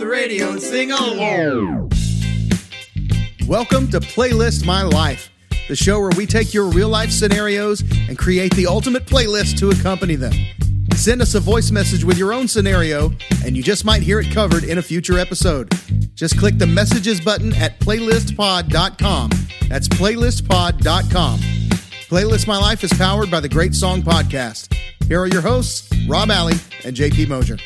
[0.00, 1.90] the radio and sing along.
[3.46, 5.28] Welcome to Playlist My Life,
[5.68, 9.68] the show where we take your real life scenarios and create the ultimate playlist to
[9.68, 10.32] accompany them.
[10.94, 13.12] Send us a voice message with your own scenario,
[13.44, 15.70] and you just might hear it covered in a future episode.
[16.14, 19.30] Just click the messages button at playlistpod.com.
[19.68, 21.40] That's playlistpod.com.
[22.08, 24.74] Playlist My Life is powered by the Great Song Podcast.
[25.08, 26.54] Here are your hosts, Rob Alley
[26.84, 27.58] and JP Mosier.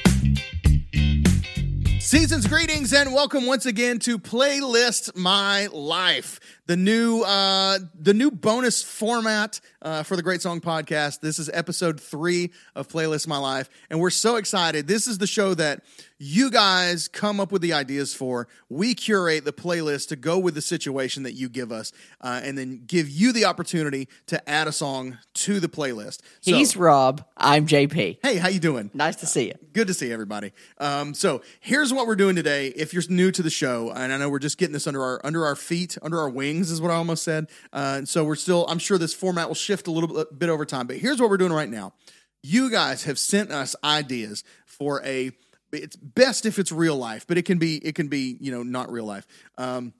[2.14, 8.30] Season's greetings and welcome once again to Playlist My Life, the new uh, the new
[8.30, 11.20] bonus format uh, for the Great Song Podcast.
[11.20, 14.88] This is episode three of Playlist My Life, and we're so excited.
[14.88, 15.84] This is the show that
[16.18, 18.48] you guys come up with the ideas for.
[18.70, 21.92] We curate the playlist to go with the situation that you give us,
[22.22, 26.20] uh, and then give you the opportunity to add a song to the playlist.
[26.40, 27.24] So- He's Rob.
[27.36, 28.18] I'm JP.
[28.22, 28.90] hey, how you doing?
[28.94, 29.54] Nice to see you.
[29.74, 30.52] Good to see everybody.
[30.78, 32.68] Um, so here's what we're doing today.
[32.68, 35.20] If you're new to the show, and I know we're just getting this under our
[35.24, 37.48] under our feet, under our wings, is what I almost said.
[37.72, 38.64] Uh, and so we're still.
[38.68, 40.86] I'm sure this format will shift a little bit, bit over time.
[40.86, 41.92] But here's what we're doing right now.
[42.42, 45.32] You guys have sent us ideas for a.
[45.72, 48.62] It's best if it's real life, but it can be it can be you know
[48.62, 49.26] not real life.
[49.58, 49.92] Um,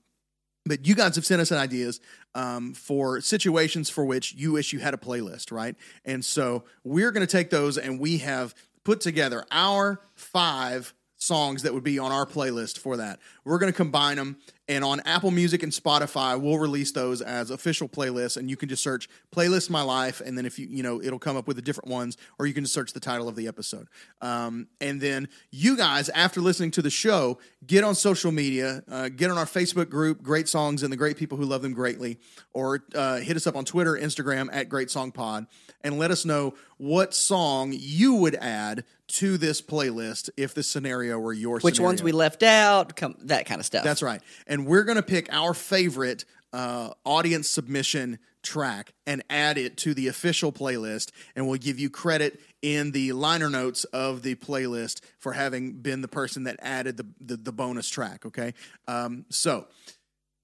[0.67, 2.01] but you guys have sent us ideas
[2.35, 5.77] um, for situations for which you wish you had a playlist, right?
[6.05, 11.63] And so we're going to take those and we have put together our five songs
[11.63, 13.19] that would be on our playlist for that.
[13.45, 17.51] We're going to combine them, and on Apple Music and Spotify, we'll release those as
[17.51, 18.37] official playlists.
[18.37, 21.19] And you can just search "playlist my life," and then if you you know it'll
[21.19, 23.47] come up with the different ones, or you can just search the title of the
[23.47, 23.89] episode.
[24.21, 29.09] Um, and then you guys, after listening to the show, get on social media, uh,
[29.09, 32.19] get on our Facebook group, Great Songs and the Great People Who Love Them Greatly,
[32.53, 35.47] or uh, hit us up on Twitter, Instagram at Great Song Pod,
[35.83, 41.19] and let us know what song you would add to this playlist if this scenario
[41.19, 41.89] were your Which scenario.
[41.89, 43.85] ones we left out, come, that kind of stuff.
[43.85, 44.21] That's right.
[44.47, 49.95] And we're going to pick our favorite uh, audience submission track and add it to
[49.95, 51.11] the official playlist.
[51.35, 56.01] And we'll give you credit in the liner notes of the playlist for having been
[56.01, 58.25] the person that added the, the, the bonus track.
[58.27, 58.55] Okay.
[58.87, 59.67] Um, so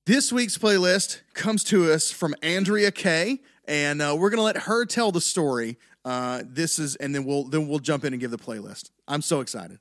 [0.07, 3.41] this week's playlist comes to us from Andrea Kay.
[3.67, 5.79] And uh, we're going to let her tell the story.
[6.05, 8.91] Uh, this is, and then we'll then we'll jump in and give the playlist.
[9.07, 9.79] I'm so excited.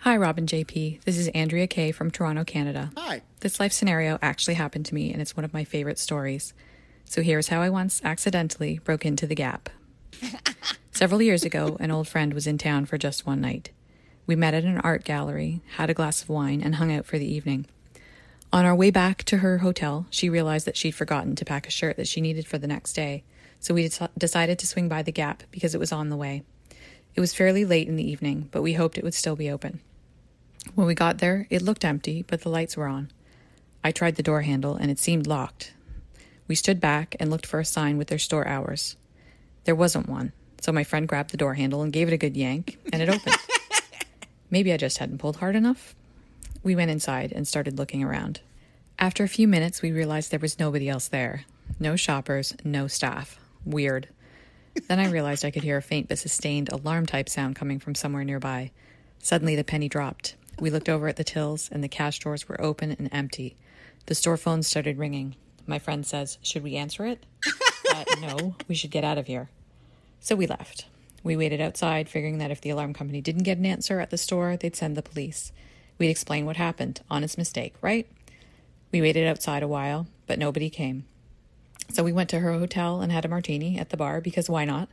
[0.00, 1.02] Hi, Robin JP.
[1.04, 2.90] This is Andrea Kay from Toronto, Canada.
[2.96, 3.22] Hi.
[3.40, 6.52] This life scenario actually happened to me, and it's one of my favorite stories.
[7.06, 9.70] So here's how I once accidentally broke into the Gap.
[10.90, 13.70] Several years ago, an old friend was in town for just one night.
[14.26, 17.18] We met at an art gallery, had a glass of wine, and hung out for
[17.18, 17.66] the evening.
[18.54, 21.72] On our way back to her hotel, she realized that she'd forgotten to pack a
[21.72, 23.24] shirt that she needed for the next day,
[23.58, 26.44] so we dec- decided to swing by the Gap because it was on the way.
[27.16, 29.80] It was fairly late in the evening, but we hoped it would still be open.
[30.76, 33.10] When we got there, it looked empty, but the lights were on.
[33.82, 35.74] I tried the door handle and it seemed locked.
[36.46, 38.96] We stood back and looked for a sign with their store hours.
[39.64, 42.36] There wasn't one, so my friend grabbed the door handle and gave it a good
[42.36, 43.34] yank, and it opened.
[44.48, 45.96] Maybe I just hadn't pulled hard enough.
[46.64, 48.40] We went inside and started looking around.
[48.98, 51.44] After a few minutes, we realized there was nobody else there.
[51.78, 53.38] No shoppers, no staff.
[53.66, 54.08] Weird.
[54.88, 57.94] Then I realized I could hear a faint but sustained alarm type sound coming from
[57.94, 58.70] somewhere nearby.
[59.18, 60.36] Suddenly, the penny dropped.
[60.58, 63.56] We looked over at the tills, and the cash drawers were open and empty.
[64.06, 65.36] The store phone started ringing.
[65.66, 67.26] My friend says, Should we answer it?
[67.94, 69.50] uh, no, we should get out of here.
[70.20, 70.86] So we left.
[71.22, 74.16] We waited outside, figuring that if the alarm company didn't get an answer at the
[74.16, 75.52] store, they'd send the police.
[75.98, 77.00] We'd explain what happened.
[77.10, 78.06] Honest mistake, right?
[78.92, 81.04] We waited outside a while, but nobody came.
[81.92, 84.64] So we went to her hotel and had a martini at the bar because why
[84.64, 84.88] not?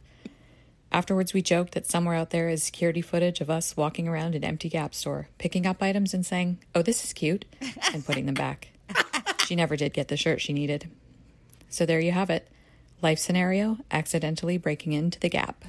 [0.91, 4.44] Afterwards, we joked that somewhere out there is security footage of us walking around an
[4.44, 7.45] empty Gap store, picking up items and saying, Oh, this is cute,
[7.94, 8.69] and putting them back.
[9.47, 10.90] She never did get the shirt she needed.
[11.67, 12.47] So there you have it.
[13.01, 15.66] Life scenario accidentally breaking into the Gap.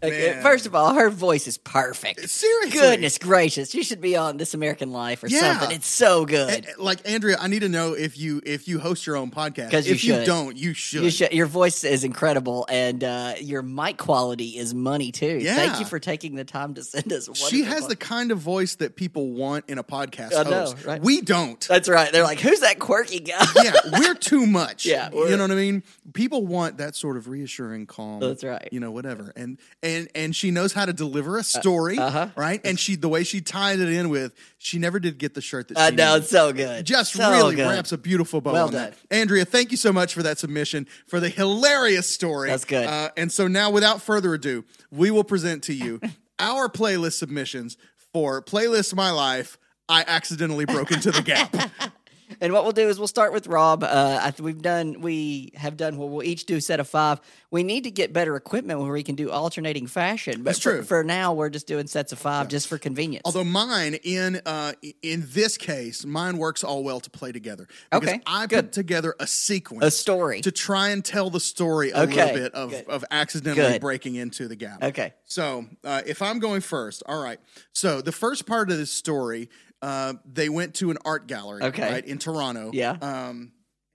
[0.00, 2.28] Okay, First of all, her voice is perfect.
[2.30, 2.78] Seriously.
[2.78, 3.74] Goodness gracious.
[3.74, 5.58] You should be on This American Life or Yeah.
[5.58, 5.74] something.
[5.76, 6.66] It's so good.
[6.78, 9.72] A- Like Andrea, I need to know if you if you host your own podcast.
[9.72, 10.24] 'Cause you if you should.
[10.26, 11.02] don't, you should.
[11.02, 15.38] You should, your voice is incredible, and uh, your mic quality is money too.
[15.42, 15.56] Yeah.
[15.56, 17.26] Thank you for taking the time to send us.
[17.28, 17.34] One.
[17.34, 20.60] She wonderful has the kind of voice that people want in a podcast I know,
[20.66, 20.84] host.
[20.84, 21.02] right?
[21.02, 21.60] We don't.
[21.66, 22.12] That's right.
[22.12, 24.86] They're like, "Who's that quirky guy?" yeah, we're too much.
[24.98, 25.82] Yeah, you we're- know what I mean.
[26.14, 28.20] People want that sort of reassuring, calm.
[28.20, 28.68] That's right.
[28.70, 29.32] You know, whatever.
[29.34, 29.58] And
[29.88, 32.28] and and she knows how to deliver a story, uh-huh.
[32.36, 32.60] right?
[32.64, 35.68] And she the way she tied it in with, she never did get the shirt
[35.68, 36.84] that I know it's so good.
[36.84, 37.68] just So really good.
[37.68, 38.94] wraps a beautiful bow Well on that.
[39.10, 42.50] Andrea, thank you so much for that submission, for the hilarious story.
[42.50, 42.86] That's good.
[42.86, 46.00] Uh, and so now, without further ado, we will present to you
[46.38, 47.76] our playlist submissions
[48.12, 49.58] for Playlist My Life,
[49.88, 51.54] I accidentally broke into the gap.
[52.40, 53.82] And what we'll do is we'll start with Rob.
[53.82, 55.96] Uh, I th- we've done, we have done.
[55.96, 57.20] Well, we'll each do a set of five.
[57.50, 60.38] We need to get better equipment where we can do alternating fashion.
[60.38, 60.82] But That's for, true.
[60.82, 63.22] For now, we're just doing sets of five just for convenience.
[63.24, 67.66] Although mine in uh, in this case, mine works all well to play together.
[67.90, 68.66] Because Okay, I good.
[68.66, 70.40] put together a sequence, A story.
[70.42, 72.86] to try and tell the story a Okay, little bit of good.
[72.86, 73.80] of accidentally Good.
[73.80, 74.82] breaking into the gap.
[74.82, 75.14] Okay.
[75.24, 77.40] So uh, if I'm going first, all right.
[77.72, 79.48] So the first part of this story,
[79.82, 81.90] uh, they went to an art gallery, Okay.
[81.92, 82.70] right in Toronto.
[82.72, 82.92] Yeah.
[83.00, 83.52] Um,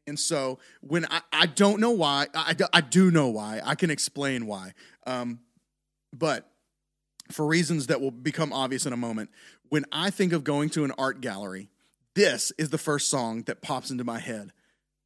[0.08, 3.62] and so when I, I don't know why, I, I do know why.
[3.64, 4.74] I can explain why.
[5.08, 5.40] Um,
[6.14, 6.50] but
[7.32, 9.30] for reasons that will become obvious in a moment,
[9.70, 11.70] when I think of going to an art gallery,
[12.16, 14.52] this is the first song that pops into my head.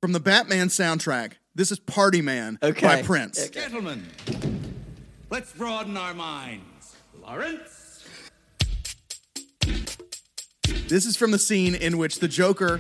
[0.02, 3.04] From the Batman soundtrack, this is Party Man by Okay.
[3.04, 3.50] Prince.
[3.50, 4.06] Gentlemen,
[5.30, 6.96] let's broaden our minds.
[7.22, 7.77] Lawrence?
[10.88, 12.80] This is from the scene in which the Joker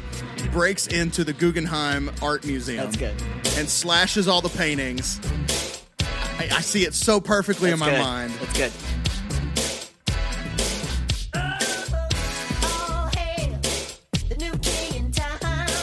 [0.53, 2.85] breaks into the Guggenheim Art Museum.
[2.85, 3.13] That's good.
[3.57, 5.19] And slashes all the paintings.
[6.39, 7.99] I, I see it so perfectly in my good.
[7.99, 8.31] mind.
[8.39, 8.71] That's good.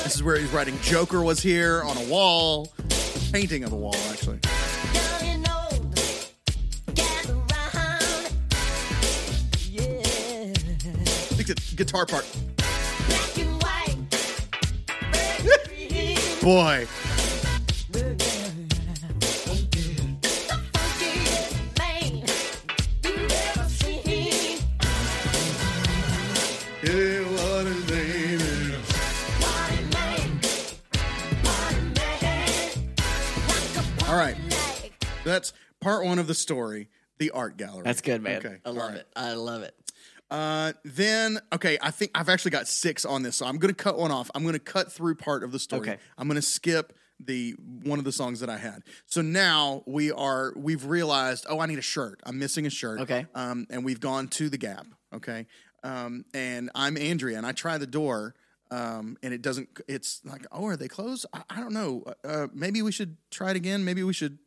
[0.02, 2.72] This is where he's writing Joker was here on a wall,
[3.32, 4.38] painting of a wall, actually.
[11.44, 12.24] I the guitar part.
[16.42, 16.86] Boy,
[26.82, 28.42] it was his.
[34.08, 34.36] All right,
[35.24, 36.88] that's part one of the story.
[37.18, 37.82] The art gallery.
[37.84, 38.38] That's good, man.
[38.38, 38.96] Okay, I love right.
[38.98, 39.06] it.
[39.14, 39.74] I love it.
[40.34, 43.84] Uh, then okay, I think I've actually got six on this, so I'm going to
[43.84, 44.32] cut one off.
[44.34, 45.82] I'm going to cut through part of the story.
[45.82, 45.98] Okay.
[46.18, 47.52] I'm going to skip the
[47.84, 48.82] one of the songs that I had.
[49.06, 52.20] So now we are we've realized, oh, I need a shirt.
[52.24, 52.98] I'm missing a shirt.
[53.02, 53.26] Okay.
[53.32, 54.86] Um, and we've gone to the Gap.
[55.14, 55.46] Okay.
[55.84, 58.34] Um, and I'm Andrea, and I try the door.
[58.72, 59.68] Um, and it doesn't.
[59.86, 61.26] It's like, oh, are they closed?
[61.32, 62.02] I, I don't know.
[62.24, 63.84] Uh, maybe we should try it again.
[63.84, 64.38] Maybe we should.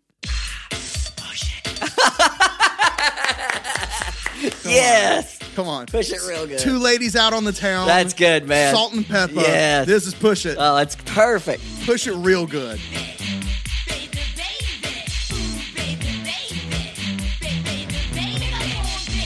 [4.66, 5.40] Yes.
[5.56, 6.60] Come on, Push it real good.
[6.60, 7.88] Two ladies out on the town.
[7.88, 8.74] That's good, man.
[8.76, 9.34] Salt-N-Pepa.
[9.34, 9.88] Yes.
[9.88, 10.56] This is push it.
[10.60, 11.64] Oh, that's perfect.
[11.86, 12.80] push it real good.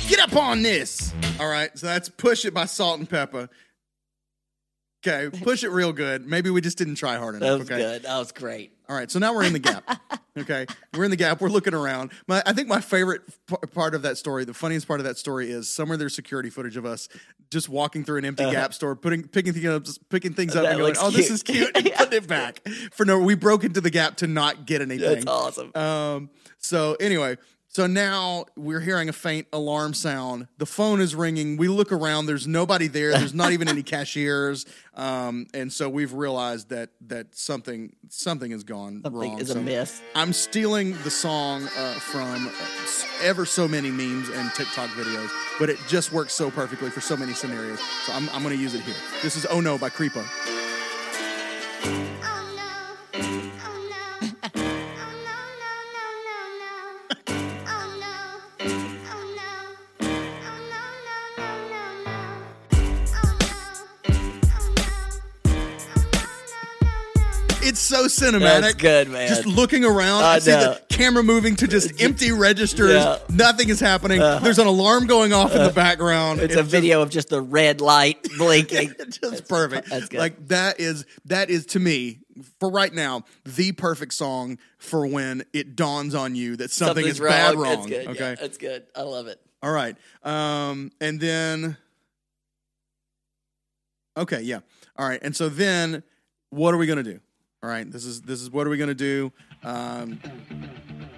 [0.07, 1.13] Get up on this.
[1.39, 3.49] All right, so that's push it by Salt-N-Pepa.
[5.05, 6.27] Okay, push it real good.
[6.27, 7.47] Maybe we just didn't try hard enough.
[7.47, 7.77] That was okay.
[7.79, 8.03] good.
[8.03, 8.71] That was great.
[8.87, 9.83] All right, so now we're in the gap.
[10.37, 11.41] okay, we're in the gap.
[11.41, 12.11] We're looking around.
[12.27, 15.17] My, I think my favorite p- part of that story, the funniest part of that
[15.17, 17.07] story, is somewhere there's security footage of us
[17.49, 20.77] just walking through an empty Gap store, putting picking things up, picking things up, Uh-huh.
[20.77, 22.61] That and going, "Oh, this is cute," and putting it back.
[22.93, 25.25] For no, we broke into the Gap to not get anything.
[25.25, 25.71] That's awesome.
[25.75, 27.37] Um, so anyway,
[27.73, 30.47] so now we're hearing a faint alarm sound.
[30.57, 31.55] The phone is ringing.
[31.55, 32.25] We look around.
[32.25, 33.11] There's nobody there.
[33.11, 34.65] There's not even any cashiers.
[34.93, 39.39] Um, and so we've realized that that something something has gone Something wrong.
[39.39, 40.01] is So amiss.
[40.15, 42.51] I'm stealing the song uh, from uh,
[43.23, 47.15] ever so many memes and TikTok videos, but it just works so perfectly for so
[47.15, 47.79] many scenarios.
[48.05, 48.95] So I'm, I'm going to use it here.
[49.23, 50.25] This is Oh No by Kreepa.
[57.23, 57.50] It's
[68.09, 68.61] so cinematic.
[68.61, 69.27] That's good, man.
[69.27, 72.91] Just looking around, I, I see the camera moving to just empty registers.
[72.91, 73.19] Yeah.
[73.29, 74.19] Nothing is happening.
[74.19, 76.39] There's an alarm going off in the background.
[76.39, 78.93] It's a video of just the red light blinking.
[79.09, 79.89] just perfect.
[79.89, 80.19] that's good.
[80.19, 82.19] Like that is that is to me
[82.59, 87.19] for right now the perfect song for when it dawns on you that something Something's
[87.19, 87.63] is bad wrong.
[87.63, 87.75] wrong.
[87.75, 88.07] That's good.
[88.07, 88.29] Okay.
[88.29, 88.83] Yeah, that's good.
[88.95, 89.39] I love it.
[89.63, 89.95] All right.
[90.23, 91.77] Um, and then,
[94.17, 94.59] okay, yeah.
[94.97, 95.19] All right.
[95.21, 96.03] And so then,
[96.49, 97.19] what are we gonna do?
[97.63, 97.89] All right.
[97.89, 99.31] This is this is what are we gonna do?
[99.63, 100.19] Um,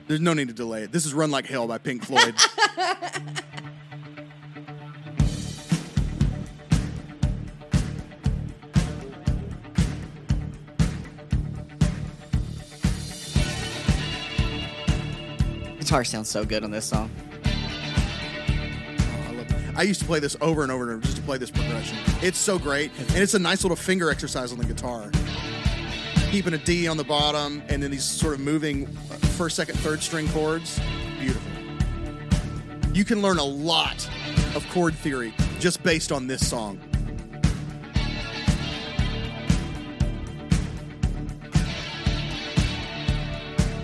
[0.07, 0.91] there's no need to delay it.
[0.91, 2.35] This is "Run Like Hell" by Pink Floyd.
[15.79, 17.09] Guitar sounds so good on this song.
[17.45, 19.77] I, love it.
[19.77, 21.97] I used to play this over and over and over just to play this progression.
[22.21, 25.09] It's so great, and it's a nice little finger exercise on the guitar.
[26.33, 28.87] Keeping a D on the bottom, and then these sort of moving
[29.37, 30.79] first, second, third string chords.
[31.19, 31.51] Beautiful.
[32.91, 34.09] You can learn a lot
[34.55, 36.79] of chord theory just based on this song.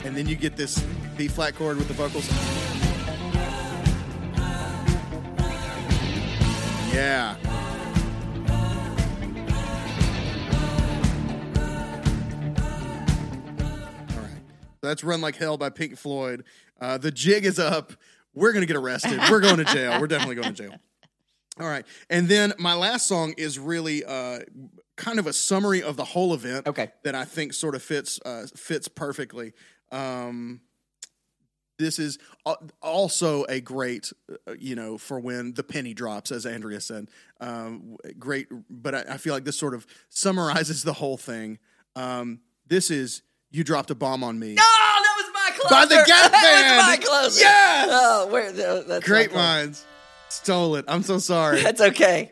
[0.03, 0.79] And then you get this
[1.17, 2.27] B flat chord with the vocals.
[6.91, 7.35] Yeah.
[14.81, 16.43] That's Run Like Hell by Pink Floyd.
[16.79, 17.93] Uh, the jig is up.
[18.33, 19.19] We're going to get arrested.
[19.29, 19.99] We're going to jail.
[19.99, 20.75] We're definitely going to jail.
[21.59, 21.85] All right.
[22.09, 24.39] And then my last song is really uh,
[24.95, 26.67] kind of a summary of the whole event.
[26.67, 26.91] Okay.
[27.03, 29.53] That I think sort of fits uh, fits perfectly.
[29.91, 30.61] Um,
[31.79, 32.19] this is
[32.81, 37.09] also a great, uh, you know, for when the penny drops, as Andrea said.
[37.39, 41.57] Um, great, but I, I feel like this sort of summarizes the whole thing.
[41.95, 43.21] Um, this is
[43.51, 45.75] "You Dropped a Bomb on Me." No, that was my closer.
[45.75, 46.87] By the Gap that was Band.
[46.87, 47.41] my closer.
[47.41, 47.87] Yes!
[47.91, 48.51] Oh, where?
[48.83, 49.85] That's Great minds
[50.29, 50.85] stole it.
[50.87, 51.61] I'm so sorry.
[51.63, 52.29] That's okay.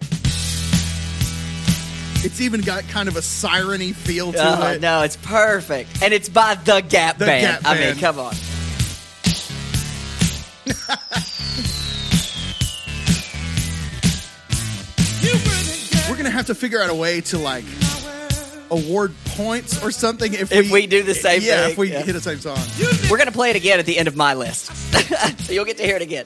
[2.23, 4.81] It's even got kind of a siren-y feel to Oh, it.
[4.81, 7.63] no, it's perfect, and it's by the Gap The Band.
[7.63, 8.33] Gap I mean, come on.
[16.09, 17.65] We're gonna have to figure out a way to like
[18.71, 22.01] award points or something if, If we do the same Yeah, thing, if we yeah.
[22.01, 22.59] hit the same song.
[23.09, 24.65] We're gonna play it again at the end of my list,
[25.45, 26.25] so you'll get to hear it again.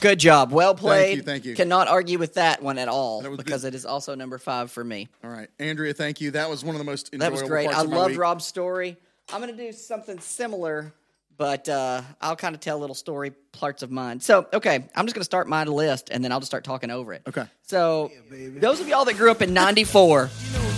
[0.00, 1.06] Good job, well played.
[1.08, 1.54] Thank you, thank you.
[1.54, 3.74] Cannot argue with that one at all That because good.
[3.74, 5.08] it is also number five for me.
[5.22, 5.48] All right.
[5.58, 6.30] Andrea, thank you.
[6.32, 7.66] That was one of the most That was great.
[7.66, 8.20] parts I of my loved week.
[8.20, 8.96] Rob's story.
[9.32, 10.92] I'm going to do something similar,
[11.36, 14.20] but uh, I'll kind of tell little story parts of mine.
[14.20, 16.90] So, okay, I'm just going to start my list and then I'll just start talking
[16.90, 17.22] over it.
[17.28, 17.44] Okay.
[17.62, 20.30] So, those of y'all that grew up in 94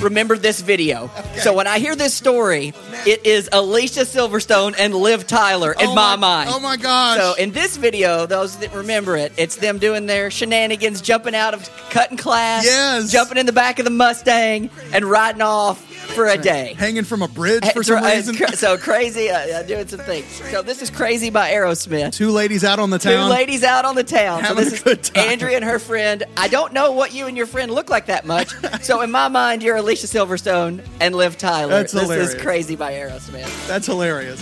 [0.03, 1.11] remember this video.
[1.39, 2.73] So, when I hear this story,
[3.07, 6.51] it is Alicia Silverstone and Liv Tyler in Oh my, mind.
[6.53, 7.19] Oh my gosh.
[7.19, 11.55] So in this video, those that remember it, it's them doing their shenanigans, jumping out
[11.55, 13.11] of cutting class, Yes.
[13.11, 15.83] jumping in the back of the Mustang, and riding off
[16.15, 16.75] for a day.
[16.77, 18.35] hanging from a bridge for some reason.
[18.55, 20.27] so crazy, uh, uh, doing some things.
[20.51, 22.13] So this is crazy by Aerosmith.
[22.13, 23.29] Two ladies out on the town.
[23.29, 24.45] Two ladies out on the town.
[24.45, 25.11] So this a is.
[25.15, 26.25] Andrea and her friend.
[26.37, 28.53] I don't know what you and your friend look like that much.
[28.83, 31.69] so in my mind, you're Alicia Silverstone and Liv Tyler.
[31.69, 32.33] That's this hilarious.
[32.33, 33.69] is crazy by Aerosmith.
[33.69, 34.41] That's hilarious.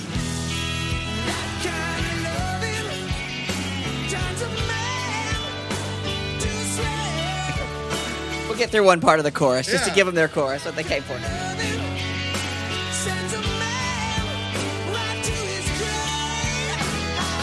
[8.46, 10.76] We'll get through one part of the chorus just to give them their chorus, what
[10.76, 11.14] they came for.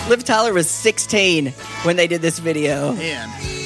[0.09, 1.47] Liv Tyler was 16
[1.83, 2.93] when they did this video.
[2.93, 3.56] Man.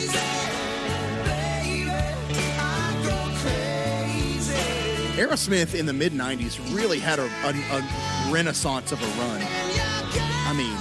[5.21, 9.41] Aerosmith in the mid 90s really had a, a, a renaissance of a run.
[9.43, 10.75] I mean,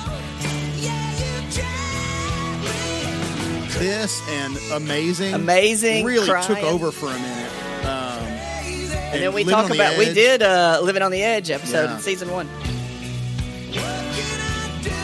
[3.78, 5.34] this and Amazing.
[5.34, 7.52] Amazing, Really took over for a minute.
[7.84, 8.22] Um,
[9.12, 11.96] And then we talk about we did uh, Living on the Edge episode Yeah.
[11.96, 12.48] in season one.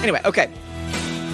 [0.03, 0.51] Anyway, okay.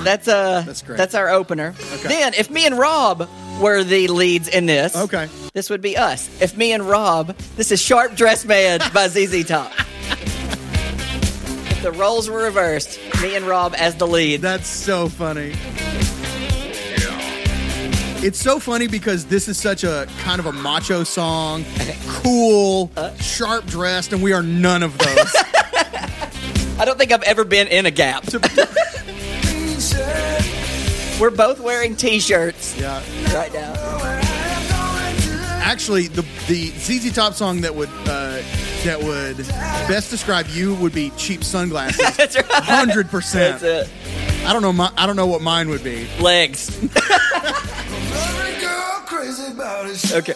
[0.03, 0.97] That's uh That's great.
[0.97, 1.75] that's our opener.
[1.95, 2.09] Okay.
[2.09, 3.29] Then if me and Rob
[3.61, 5.29] were the leads in this, Okay.
[5.55, 6.29] this would be us.
[6.41, 9.71] If me and Rob, this is Sharp Dress Man by ZZ Top.
[10.11, 14.41] if the roles were reversed, me and Rob as the lead.
[14.43, 15.53] That's so funny.
[18.25, 21.65] It's so funny because this is such a kind of a macho song,
[22.07, 23.13] cool, Uh.
[23.17, 25.35] sharp dressed, and we are none of those.
[26.79, 28.25] I don't think I've ever been in a gap.
[31.23, 33.01] We're both wearing t-shirts yeah.
[33.33, 33.73] right now.
[35.63, 38.43] Actually, the the ZZ Top song that would uh,
[38.83, 39.37] that would
[39.87, 41.99] best describe you would be cheap sunglasses.
[42.17, 42.45] That's right.
[42.51, 43.61] Hundred percent.
[43.61, 44.45] That's it.
[44.45, 44.73] I don't know.
[44.73, 46.09] My, I don't know what mine would be.
[46.19, 46.77] Legs.
[50.13, 50.35] Okay.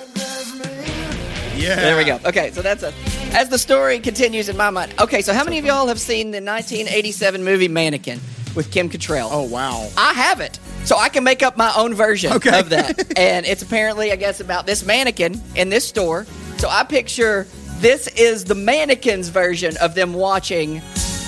[1.57, 1.75] Yeah.
[1.75, 2.21] There we go.
[2.25, 2.93] Okay, so that's a.
[3.33, 4.95] As the story continues in my mind.
[5.01, 8.21] Okay, so how many of y'all have seen the 1987 movie Mannequin
[8.55, 9.29] with Kim Cattrall?
[9.33, 9.89] Oh wow.
[9.97, 10.61] I haven't.
[10.87, 12.59] So I can make up my own version Okay.
[12.59, 13.19] of that.
[13.19, 16.25] and it's apparently, I guess, about this mannequin in this store.
[16.59, 17.47] So I picture
[17.81, 20.79] this is the mannequin's version of them watching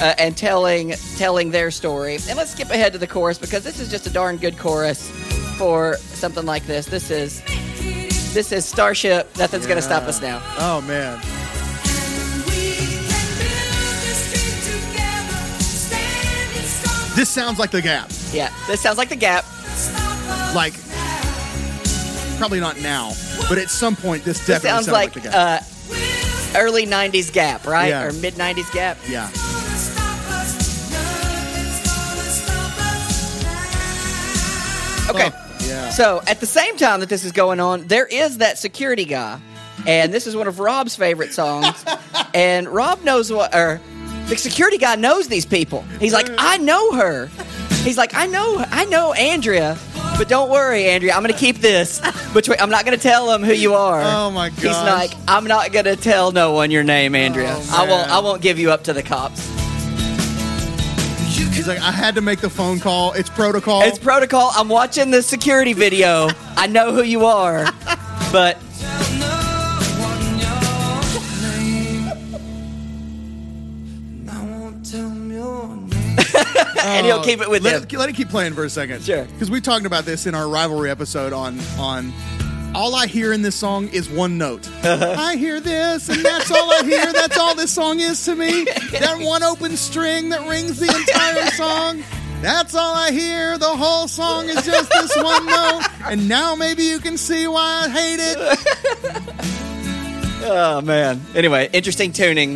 [0.00, 2.14] uh, and telling telling their story.
[2.28, 5.10] And let's skip ahead to the chorus because this is just a darn good chorus
[5.58, 6.86] for something like this.
[6.86, 7.42] This is
[8.32, 9.36] this is Starship.
[9.36, 10.40] Nothing's gonna stop us now.
[10.58, 11.20] Oh man.
[17.18, 18.12] This sounds like the Gap.
[18.30, 19.44] Yeah, this sounds like the Gap.
[20.54, 20.72] Like
[22.38, 23.10] probably not now,
[23.48, 25.62] but at some point this definitely sounds sounds like like the Gap.
[26.54, 28.04] uh, early '90s Gap, right, Yeah.
[28.04, 28.98] or mid '90s Gap.
[29.08, 29.28] Yeah.
[35.10, 35.30] Okay.
[35.34, 35.88] Oh, yeah.
[35.90, 39.40] So at the same time that this is going on, there is that security guy,
[39.86, 41.84] and this is one of Rob's favorite songs.
[42.34, 43.80] and Rob knows what, or
[44.28, 45.82] the security guy knows these people.
[46.00, 47.30] He's like, I know her.
[47.82, 49.78] He's like, I know, I know Andrea,
[50.18, 51.14] but don't worry, Andrea.
[51.14, 52.00] I'm going to keep this
[52.34, 52.60] between.
[52.60, 54.02] I'm not going to tell him who you are.
[54.02, 54.58] Oh, my god.
[54.58, 57.54] He's like, I'm not going to tell no one your name, Andrea.
[57.56, 58.10] Oh, I won't.
[58.10, 59.46] I won't give you up to the cops.
[61.54, 63.14] He's like, I had to make the phone call.
[63.14, 63.82] It's protocol.
[63.82, 64.52] It's protocol.
[64.54, 66.28] I'm watching the security video.
[66.56, 67.64] I know who you are,
[68.30, 68.58] but
[76.84, 77.82] and he'll keep it with let him.
[77.84, 79.02] It, let it keep playing for a second.
[79.02, 79.24] Sure.
[79.24, 82.12] Because we talked about this in our rivalry episode on on.
[82.74, 84.68] All I hear in this song is one note.
[84.84, 87.12] I hear this, and that's all I hear.
[87.12, 88.66] That's all this song is to me.
[88.98, 92.04] That one open string that rings the entire song.
[92.42, 93.58] That's all I hear.
[93.58, 95.82] The whole song is just this one note.
[96.04, 99.54] And now maybe you can see why I hate it.
[100.50, 101.20] Oh man.
[101.34, 102.54] Anyway, interesting tuning.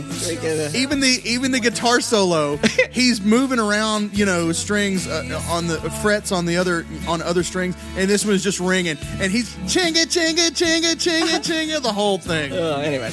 [0.74, 2.56] even the even the guitar solo
[2.90, 7.42] he's moving around you know strings uh, on the frets on the other on other
[7.42, 12.18] strings and this one's just ringing and he's chinga chinga chinga chinga chinga the whole
[12.18, 13.10] thing Oh, anyway,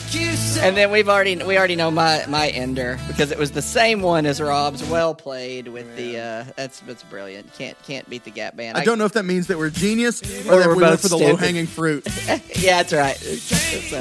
[0.59, 4.01] and then we've already we already know my my ender because it was the same
[4.01, 4.83] one as Rob's.
[4.89, 7.53] Well played with the uh, that's that's brilliant.
[7.53, 8.77] Can't can't beat the Gap Band.
[8.77, 10.93] i don't know if that means that we're genius or, Or that we're we went
[10.93, 12.07] both for the low-hanging fruit
[12.55, 13.15] Yeah, that's right.
[13.17, 13.99] So,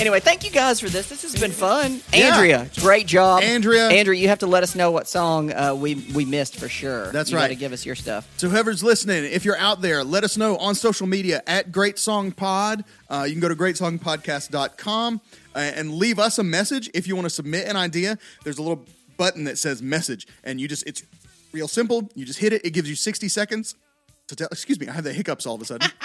[0.00, 1.08] anyway, thank you guys for this.
[1.08, 2.00] This has been fun.
[2.12, 2.34] Yeah.
[2.34, 3.42] Andrea, great job.
[3.42, 3.88] Andrea.
[3.88, 7.10] Andrea, you have to let us know what song uh, we we missed for sure.
[7.12, 7.44] That's you right.
[7.44, 8.28] Got to give us your stuff.
[8.36, 11.98] So whoever's listening, if you're out there, let us know on social media at Great
[11.98, 12.84] Song Pod.
[13.08, 15.20] Uh, you can go to greatsongpodcast.com
[15.54, 18.18] uh, and leave us a message if you want to submit an idea.
[18.44, 18.84] There's a little
[19.16, 21.02] button that says message, and you just it's
[21.52, 22.10] real simple.
[22.14, 22.64] You just hit it.
[22.64, 23.74] It gives you 60 seconds
[24.28, 24.48] to tell.
[24.50, 25.90] Excuse me, I have the hiccups all of a sudden.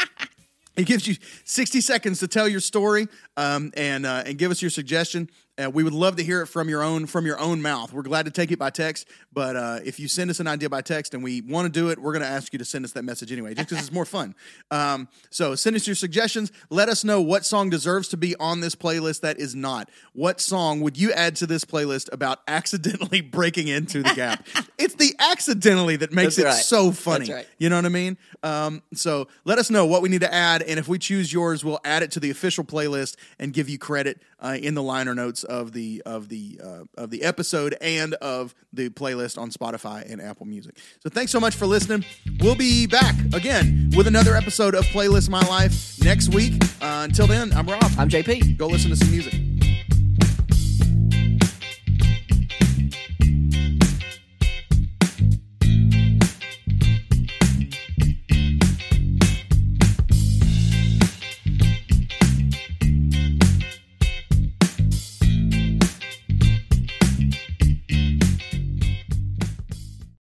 [0.75, 3.07] It gives you 60 seconds to tell your story
[3.37, 5.29] um, and uh, and give us your suggestion.
[5.61, 7.93] Uh, we would love to hear it from your own from your own mouth.
[7.93, 10.69] We're glad to take it by text, but uh, if you send us an idea
[10.69, 12.85] by text and we want to do it, we're going to ask you to send
[12.85, 14.35] us that message anyway, just because it's more fun.
[14.71, 16.51] Um, so send us your suggestions.
[16.69, 19.89] Let us know what song deserves to be on this playlist that is not.
[20.13, 24.45] What song would you add to this playlist about accidentally breaking into the gap?
[24.77, 26.63] it's the accidentally that makes That's it right.
[26.63, 27.33] so funny.
[27.33, 27.47] Right.
[27.57, 28.17] You know what I mean?
[28.43, 31.65] Um, so let us know what we need to add, and if we choose yours,
[31.65, 35.13] we'll add it to the official playlist and give you credit uh, in the liner
[35.15, 40.09] notes of the of the uh, of the episode and of the playlist on Spotify
[40.09, 40.77] and Apple Music.
[40.99, 42.05] So thanks so much for listening.
[42.39, 46.53] We'll be back again with another episode of Playlist My Life next week.
[46.81, 47.83] Uh, until then, I'm Rob.
[47.97, 48.57] I'm JP.
[48.57, 49.50] Go listen to some music.